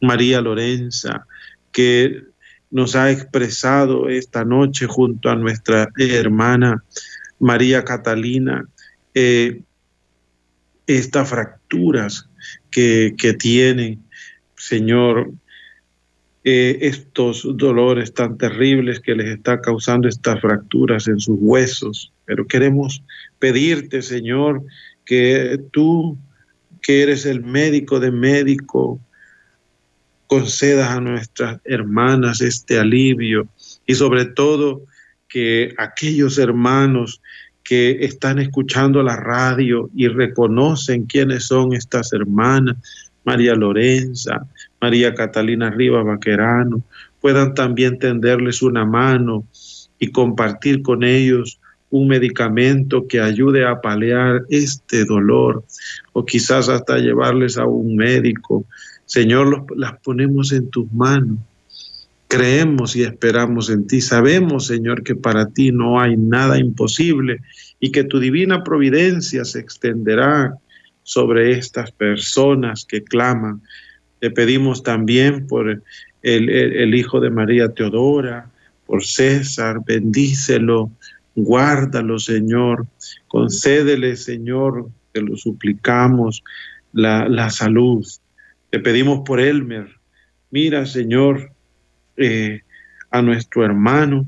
[0.00, 1.26] María Lorenza,
[1.72, 2.22] que
[2.70, 6.84] nos ha expresado esta noche junto a nuestra hermana
[7.38, 8.68] María Catalina,
[9.14, 9.60] eh,
[10.86, 12.28] estas fracturas
[12.70, 14.02] que, que tienen,
[14.56, 15.30] Señor,
[16.44, 22.12] eh, estos dolores tan terribles que les está causando estas fracturas en sus huesos.
[22.24, 23.02] Pero queremos
[23.38, 24.62] pedirte, Señor,
[25.04, 26.18] que tú,
[26.82, 29.00] que eres el médico de médico,
[30.28, 33.48] concedas a nuestras hermanas este alivio
[33.86, 34.82] y sobre todo
[35.26, 37.20] que aquellos hermanos
[37.64, 42.76] que están escuchando la radio y reconocen quiénes son estas hermanas,
[43.24, 44.46] María Lorenza,
[44.80, 46.82] María Catalina Riva Vaquerano,
[47.20, 49.44] puedan también tenderles una mano
[49.98, 51.58] y compartir con ellos
[51.90, 55.64] un medicamento que ayude a paliar este dolor
[56.12, 58.66] o quizás hasta llevarles a un médico
[59.08, 61.38] Señor, las ponemos en tus manos.
[62.28, 64.02] Creemos y esperamos en ti.
[64.02, 67.38] Sabemos, Señor, que para ti no hay nada imposible
[67.80, 70.58] y que tu divina providencia se extenderá
[71.04, 73.62] sobre estas personas que claman.
[74.20, 75.82] Te pedimos también por
[76.22, 78.50] el, hijo de María Teodora,
[78.84, 80.90] por César, bendícelo,
[81.34, 82.86] guárdalo, Señor.
[83.26, 86.42] Concédele, Señor, te lo suplicamos,
[86.92, 88.04] la salud,
[88.70, 89.88] te pedimos por Elmer.
[90.50, 91.50] Mira, Señor,
[92.16, 92.62] eh,
[93.10, 94.26] a nuestro hermano.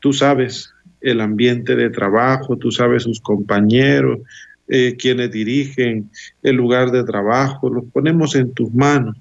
[0.00, 4.20] Tú sabes el ambiente de trabajo, tú sabes sus compañeros,
[4.66, 6.10] eh, quienes dirigen
[6.42, 7.70] el lugar de trabajo.
[7.70, 9.16] Los ponemos en tus manos.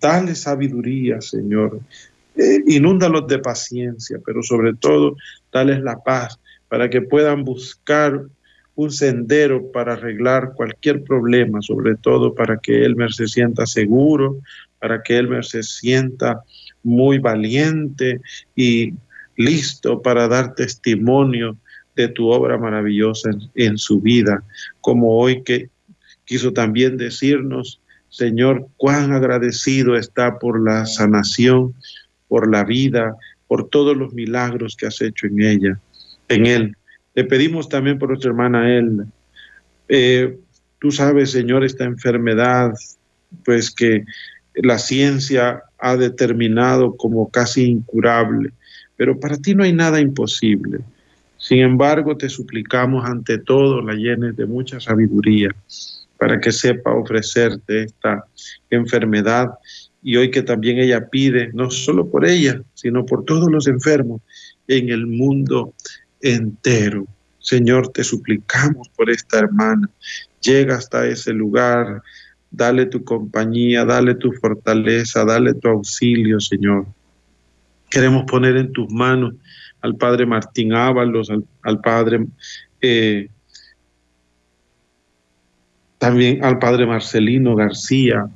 [0.00, 1.80] Dale sabiduría, Señor.
[2.36, 5.16] Eh, inúndalos de paciencia, pero sobre todo,
[5.50, 8.24] dales la paz para que puedan buscar
[8.74, 14.38] un sendero para arreglar cualquier problema, sobre todo para que Elmer se sienta seguro,
[14.78, 16.40] para que Elmer se sienta
[16.82, 18.20] muy valiente
[18.56, 18.94] y
[19.36, 21.56] listo para dar testimonio
[21.94, 24.42] de tu obra maravillosa en, en, su vida,
[24.80, 25.68] como hoy que
[26.24, 31.74] quiso también decirnos, Señor, cuán agradecido está por la sanación,
[32.28, 35.78] por la vida, por todos los milagros que has hecho en ella,
[36.28, 36.76] en él.
[37.14, 39.06] Le pedimos también por nuestra hermana Elna.
[39.88, 40.38] Eh,
[40.78, 42.72] tú sabes, Señor, esta enfermedad,
[43.44, 44.04] pues que
[44.54, 48.52] la ciencia ha determinado como casi incurable,
[48.96, 50.80] pero para ti no hay nada imposible.
[51.36, 55.50] Sin embargo, te suplicamos ante todo la llenes de mucha sabiduría
[56.18, 58.24] para que sepa ofrecerte esta
[58.70, 59.50] enfermedad
[60.04, 64.20] y hoy que también ella pide, no solo por ella, sino por todos los enfermos
[64.68, 65.74] en el mundo,
[66.22, 67.06] entero.
[67.38, 69.90] Señor, te suplicamos por esta hermana.
[70.40, 72.02] Llega hasta ese lugar,
[72.50, 76.86] dale tu compañía, dale tu fortaleza, dale tu auxilio, Señor.
[77.90, 79.34] Queremos poner en tus manos
[79.82, 82.24] al Padre Martín Ábalos, al, Padre...
[82.80, 83.28] Eh,
[85.98, 88.26] también al Padre Marcelino García.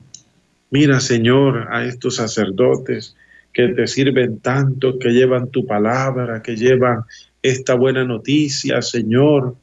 [0.70, 3.16] Mira, Señor, a estos sacerdotes
[3.52, 7.02] que te sirven tanto, que llevan tu palabra, que llevan
[7.48, 9.54] esta buena noticia, Señor.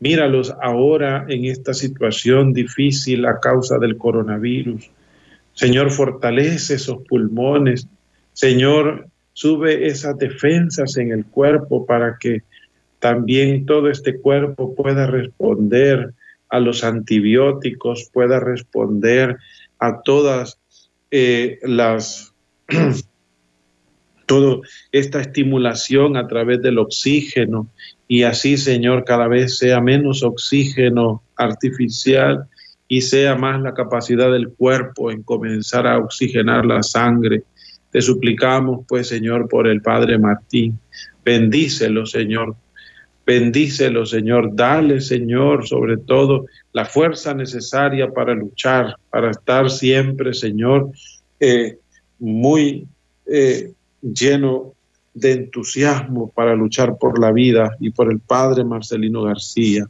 [0.00, 4.90] Míralos ahora en esta situación difícil a causa del coronavirus.
[5.54, 7.88] Señor, fortalece esos pulmones.
[8.32, 12.42] Señor, sube esas defensas en el cuerpo para que
[12.98, 16.12] también todo este cuerpo pueda responder
[16.48, 19.36] a los antibióticos, pueda responder
[19.78, 20.58] a todas
[21.10, 22.32] eh, las
[24.26, 24.60] toda
[24.92, 27.70] esta estimulación a través del oxígeno
[28.08, 32.46] y así, Señor, cada vez sea menos oxígeno artificial
[32.88, 37.42] y sea más la capacidad del cuerpo en comenzar a oxigenar la sangre.
[37.90, 40.78] Te suplicamos, pues, Señor, por el Padre Martín.
[41.24, 42.54] Bendícelo, Señor.
[43.26, 44.50] Bendícelo, Señor.
[44.54, 50.90] Dale, Señor, sobre todo la fuerza necesaria para luchar, para estar siempre, Señor,
[51.40, 51.78] eh,
[52.20, 52.86] muy
[53.28, 54.72] eh, lleno
[55.14, 59.86] de entusiasmo para luchar por la vida y por el padre Marcelino García.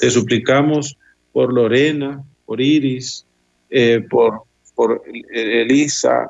[0.00, 0.96] Te suplicamos
[1.32, 3.26] por Lorena, por Iris,
[3.68, 4.42] eh, por,
[4.74, 6.28] por Elisa,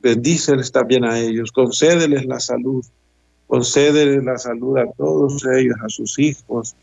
[0.00, 2.84] bendíceles también a ellos, concédeles la salud,
[3.46, 6.74] concédeles la salud a todos ellos, a sus hijos,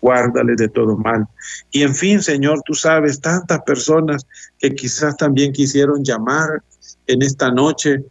[0.00, 1.26] guárdales de todo mal.
[1.72, 4.24] Y en fin, Señor, tú sabes tantas personas
[4.58, 6.62] que quizás también quisieron llamar
[7.08, 8.04] en esta noche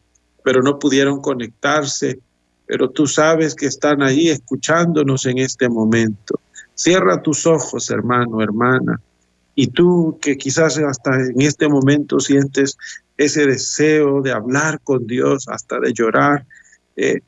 [0.44, 2.20] pero no pudieron conectarse,
[2.66, 6.40] pero tú sabes que están allí escuchándonos en este momento.
[6.76, 9.02] Cierra tus ojos, hermano, hermana,
[9.56, 12.78] y tú que quizás hasta en este momento sientes
[13.18, 16.46] ese deseo de hablar con Dios, hasta de llorar,
[16.96, 17.20] eh,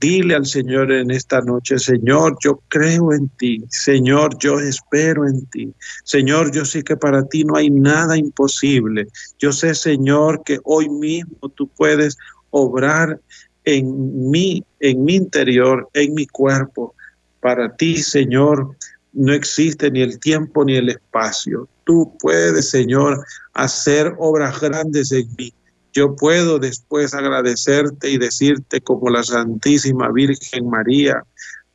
[0.00, 5.44] dile al Señor en esta noche, Señor, yo creo en ti, Señor, yo espero en
[5.46, 5.74] ti,
[6.04, 9.08] Señor, yo sé que para ti no hay nada imposible,
[9.40, 12.16] yo sé, Señor, que hoy mismo tú puedes
[12.50, 13.20] obrar
[13.64, 16.94] en mí, en mi interior, en mi cuerpo.
[17.40, 18.74] Para ti, Señor,
[19.12, 21.68] no existe ni el tiempo ni el espacio.
[21.84, 23.18] Tú puedes, Señor,
[23.54, 25.52] hacer obras grandes en mí.
[25.92, 31.24] Yo puedo después agradecerte y decirte como la Santísima Virgen María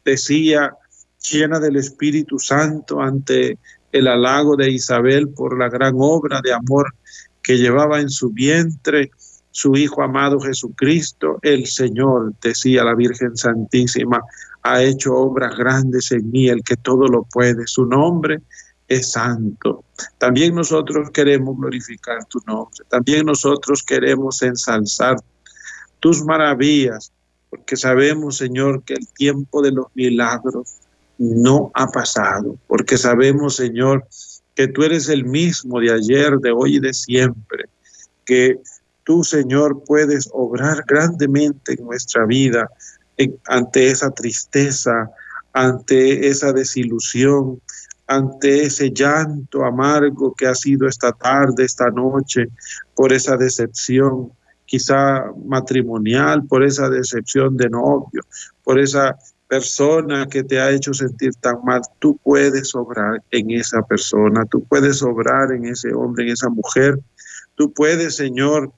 [0.06, 0.72] decía,
[1.32, 3.58] llena del Espíritu Santo ante
[3.92, 6.94] el halago de Isabel por la gran obra de amor
[7.42, 9.12] que llevaba en su vientre,
[9.54, 14.20] su Hijo amado Jesucristo, el Señor, decía la Virgen Santísima,
[14.64, 17.68] ha hecho obras grandes en mí, el que todo lo puede.
[17.68, 18.42] Su nombre
[18.88, 19.84] es santo.
[20.18, 22.76] También nosotros queremos glorificar tu nombre.
[22.90, 25.18] También nosotros queremos ensalzar
[26.00, 27.12] tus maravillas,
[27.52, 30.78] porque sabemos, Señor, que el tiempo de los milagros
[31.20, 34.08] no ha pasado, porque sabemos, Señor,
[34.56, 37.66] que tú eres el mismo de ayer, de hoy y de siempre,
[38.26, 38.60] que
[39.04, 42.70] tú, Señor, puedes obrar grandemente en nuestra vida
[43.48, 45.10] ante esa tristeza,
[45.54, 47.62] ante esa desilusión,
[48.08, 52.48] ante ese llanto amargo que ha sido esta tarde, esta noche,
[52.96, 54.32] por esa decepción
[54.66, 58.22] quizá matrimonial, por esa decepción de novio,
[58.64, 63.84] por esa persona que te ha hecho sentir tan mal, tú puedes obrar en esa
[63.84, 67.00] persona, tú puedes obrar en ese hombre, en esa mujer,
[67.56, 68.74] tú puedes, Señor,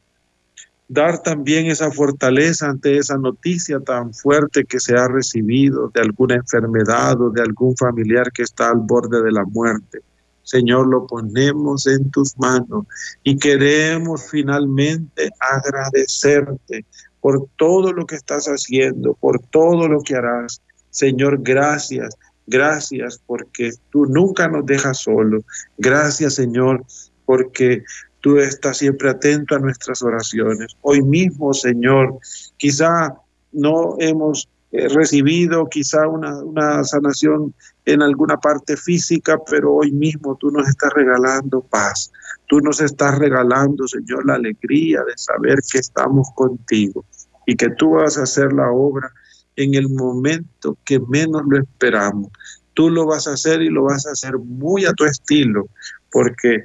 [0.87, 6.35] dar también esa fortaleza ante esa noticia tan fuerte que se ha recibido de alguna
[6.35, 9.99] enfermedad o de algún familiar que está al borde de la muerte.
[10.43, 12.85] Señor, lo ponemos en tus manos
[13.23, 16.85] y queremos finalmente agradecerte
[17.19, 20.61] por todo lo que estás haciendo, por todo lo que harás.
[20.91, 22.15] Señor, gracias,
[22.45, 25.43] gracias porque tú nunca nos dejas solos.
[25.79, 26.85] Gracias, Señor,
[27.25, 27.83] porque
[28.25, 30.75] tú estás siempre atento a nuestras oraciones.
[30.81, 32.17] Hoy mismo, Señor,
[32.57, 33.13] quizá
[33.51, 37.53] no hemos eh, recibido quizá una, una, sanación
[37.85, 42.11] en alguna parte física, pero hoy mismo tú nos estás regalando paz.
[42.47, 47.05] Tú nos estás regalando, Señor, la alegría de saber que estamos contigo
[47.45, 49.07] y que tú vas a hacer la obra
[49.55, 52.31] en el momento que menos lo esperamos.
[52.73, 55.67] Tú lo vas a hacer y lo vas a hacer muy a tu estilo,
[56.11, 56.57] porque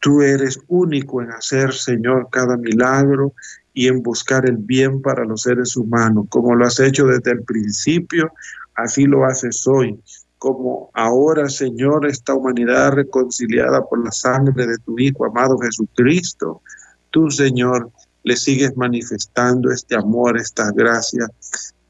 [0.00, 3.32] Tú eres único en hacer, Señor, cada milagro
[3.72, 7.42] y en buscar el bien para los seres humanos, como lo has hecho desde el
[7.42, 8.30] principio,
[8.74, 9.98] así lo haces hoy.
[10.38, 16.62] Como ahora, Señor, esta humanidad reconciliada por la sangre de tu Hijo amado Jesucristo,
[17.10, 17.90] tú, Señor,
[18.22, 21.30] le sigues manifestando este amor, estas gracias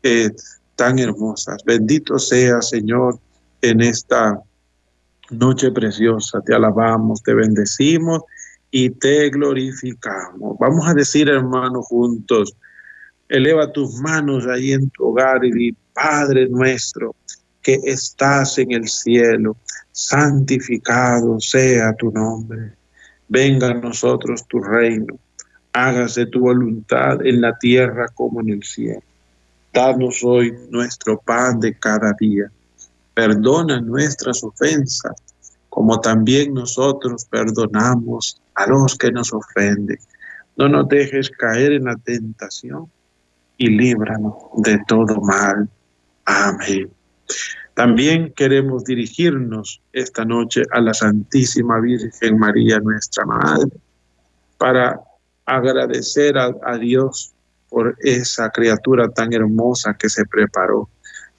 [0.03, 0.31] eh,
[0.77, 1.63] tan hermosas.
[1.65, 3.19] Bendito sea, Señor,
[3.63, 4.41] en esta
[5.31, 8.22] Noche preciosa, te alabamos, te bendecimos
[8.70, 10.57] y te glorificamos.
[10.59, 12.53] Vamos a decir, hermanos, juntos,
[13.29, 17.16] eleva tus manos ahí en tu hogar y di, Padre nuestro
[17.62, 19.57] que estás en el cielo,
[19.91, 22.72] santificado sea tu nombre.
[23.29, 25.18] Venga a nosotros tu reino,
[25.72, 29.03] hágase tu voluntad en la tierra como en el cielo.
[29.72, 32.49] Danos hoy nuestro pan de cada día
[33.17, 35.14] Perdona nuestras ofensas,
[35.71, 39.97] como también nosotros perdonamos a los que nos ofenden.
[40.55, 42.91] No nos dejes caer en la tentación
[43.57, 45.67] y líbranos de todo mal.
[46.27, 46.91] Amén.
[47.73, 53.71] También queremos dirigirnos esta noche a la Santísima Virgen María, nuestra Madre,
[54.59, 55.01] para
[55.47, 57.33] agradecer a, Dios
[57.71, 60.91] por esa criatura tan hermosa que se preparó,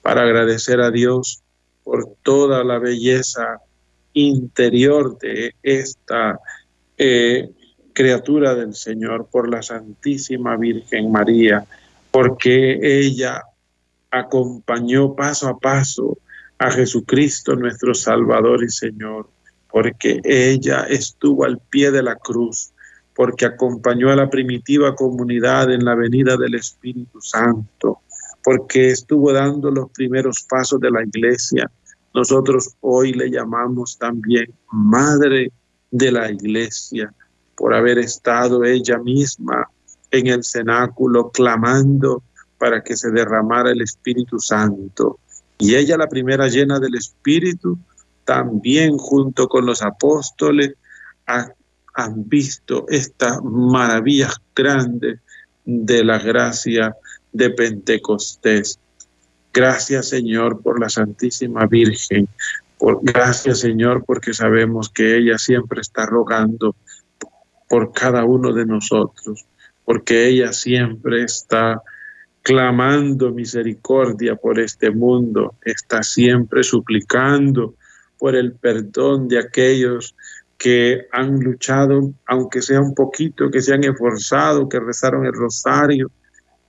[0.02, 1.40] para agradecer a Dios
[1.88, 3.60] por toda la belleza
[4.12, 6.38] interior de esta
[6.98, 7.48] eh,
[7.94, 11.64] criatura del Señor, por la Santísima Virgen María,
[12.10, 13.42] porque ella
[14.10, 16.18] acompañó paso a paso
[16.58, 19.30] a Jesucristo nuestro Salvador y Señor,
[19.70, 22.68] porque ella estuvo al pie de la cruz,
[23.14, 28.00] porque acompañó a la primitiva comunidad en la venida del Espíritu Santo,
[28.44, 31.68] porque estuvo dando los primeros pasos de la iglesia,
[32.18, 35.52] nosotros hoy le llamamos también Madre
[35.92, 37.14] de la Iglesia
[37.56, 39.70] por haber estado ella misma
[40.10, 42.24] en el cenáculo clamando
[42.58, 45.20] para que se derramara el Espíritu Santo.
[45.58, 47.78] Y ella, la primera llena del Espíritu,
[48.24, 50.72] también junto con los apóstoles,
[51.24, 55.20] han visto estas maravillas grandes
[55.64, 56.96] de la gracia
[57.32, 58.80] de Pentecostés.
[59.58, 62.28] Gracias Señor por la Santísima Virgen.
[63.02, 66.76] gracias Señor porque sabemos que ella siempre está rogando
[67.68, 69.44] por cada uno de nosotros,
[69.84, 71.82] porque ella siempre está
[72.42, 77.74] clamando misericordia por este mundo, está siempre suplicando
[78.16, 80.14] por el perdón de aquellos
[80.56, 86.12] que han luchado, aunque sea un poquito, que se han esforzado, que rezaron el rosario,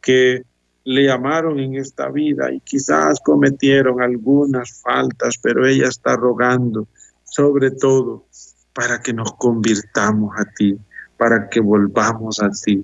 [0.02, 0.42] que
[0.90, 6.88] le amaron en esta vida y quizás cometieron algunas faltas, pero ella está rogando,
[7.24, 8.26] sobre todo,
[8.74, 10.80] para que nos convirtamos a ti,
[11.16, 12.84] para que volvamos a ti.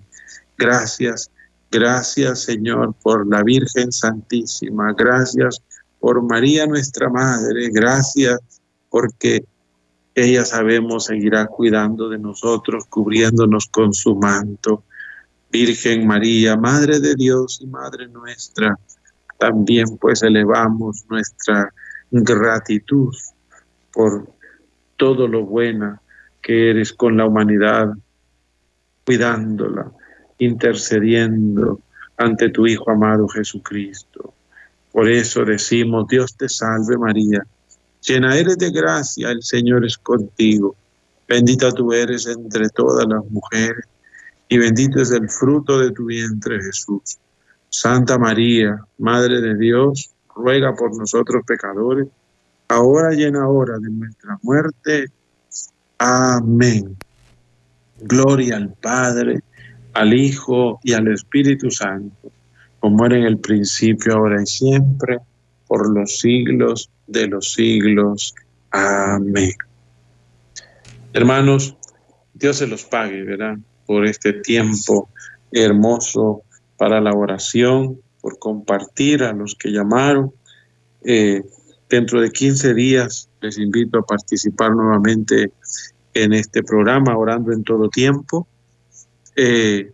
[0.56, 1.32] Gracias,
[1.72, 5.64] gracias Señor por la Virgen Santísima, gracias
[6.00, 8.38] por María nuestra Madre, gracias
[8.92, 9.44] porque
[10.14, 14.84] ella sabemos seguirá cuidando de nosotros, cubriéndonos con su manto.
[15.58, 18.78] Virgen María, Madre de Dios y Madre nuestra,
[19.38, 21.74] también pues elevamos nuestra
[22.12, 23.14] gratitud
[23.94, 24.28] por
[24.98, 26.02] todo lo buena
[26.42, 27.88] que eres con la humanidad,
[29.06, 29.90] cuidándola,
[30.40, 31.80] intercediendo
[32.18, 34.34] ante tu Hijo amado Jesucristo.
[34.92, 37.48] Por eso decimos, Dios te salve María,
[38.06, 40.76] llena eres de gracia, el Señor es contigo,
[41.26, 43.86] bendita tú eres entre todas las mujeres
[44.50, 47.18] y bendito es el fruto de tu vientre, Jesús.
[47.70, 52.08] Santa María, Madre de Dios, ruega por nosotros pecadores,
[52.68, 55.06] ahora y en la hora de nuestra muerte.
[55.98, 56.96] Amén.
[58.00, 59.42] Gloria al Padre,
[59.94, 62.32] al Hijo y al Espíritu Santo,
[62.80, 65.18] como era en el principio, ahora y siempre,
[65.68, 68.36] por los siglos de los siglos.
[68.72, 69.54] Amén.
[71.14, 71.76] Hermanos,
[72.34, 73.58] Dios se los pague, ¿verdad?
[73.86, 75.10] por este tiempo
[75.52, 76.42] hermoso
[76.78, 80.34] para la oración, por compartir a los que llamaron.
[81.04, 81.44] Eh,
[81.90, 85.52] dentro de 15 días les invito a participar nuevamente
[86.14, 88.48] en este programa, orando en todo tiempo.
[89.36, 89.92] Eh,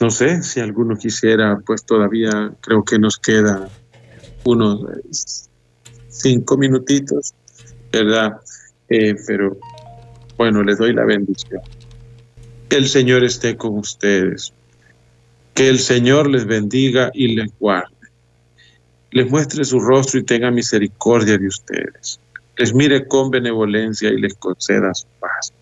[0.00, 3.68] no sé si alguno quisiera, pues todavía creo que nos queda
[4.44, 5.48] unos
[6.08, 7.34] cinco minutitos,
[7.90, 8.38] ¿verdad?
[8.90, 9.56] Eh, pero
[10.36, 11.62] bueno, les doy la bendición.
[12.68, 14.52] El Señor esté con ustedes.
[15.54, 17.94] Que el Señor les bendiga y les guarde.
[19.12, 22.20] Les muestre su rostro y tenga misericordia de ustedes.
[22.58, 25.52] Les mire con benevolencia y les conceda su paz.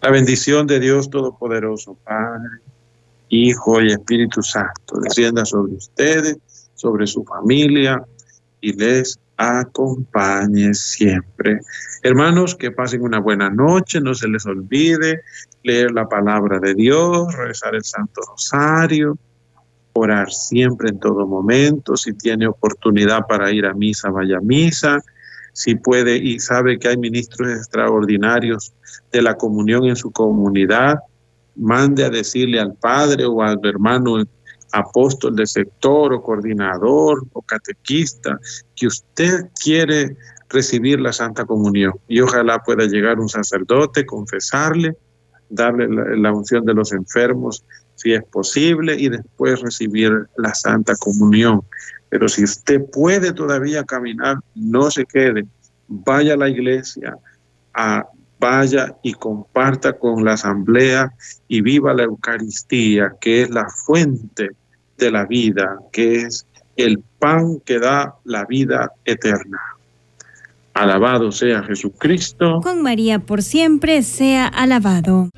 [0.00, 2.48] La bendición de Dios Todopoderoso, Padre,
[3.28, 6.36] Hijo y Espíritu Santo, descienda sobre ustedes,
[6.74, 8.00] sobre su familia
[8.60, 11.60] y les acompañe siempre.
[12.02, 15.22] Hermanos, que pasen una buena noche, no se les olvide
[15.62, 19.16] leer la palabra de Dios, rezar el Santo Rosario,
[19.94, 25.00] orar siempre en todo momento, si tiene oportunidad para ir a misa, vaya a misa,
[25.54, 28.72] si puede y sabe que hay ministros extraordinarios
[29.12, 30.98] de la comunión en su comunidad,
[31.56, 34.20] mande a decirle al padre o al hermano
[34.72, 38.38] apóstol de sector o coordinador o catequista,
[38.74, 40.16] que usted quiere
[40.48, 41.94] recibir la Santa Comunión.
[42.08, 44.96] Y ojalá pueda llegar un sacerdote, confesarle,
[45.48, 45.88] darle
[46.18, 47.64] la, unción de los enfermos
[47.96, 51.62] si es posible y después recibir la Santa Comunión.
[52.08, 55.46] Pero si usted puede todavía caminar, no se quede.
[55.88, 57.16] Vaya a la iglesia,
[57.74, 58.04] a,
[58.44, 61.12] vaya y comparta con la asamblea
[61.48, 64.50] y viva la Eucaristía, que es la fuente
[64.98, 69.58] de la vida, que es el pan que da la vida eterna.
[70.74, 72.60] Alabado sea Jesucristo.
[72.60, 75.30] Con María por siempre sea alabado.